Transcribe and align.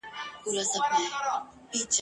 د 0.53 0.55
زړګي 0.71 1.03
اور 1.13 1.41
دی 1.71 1.81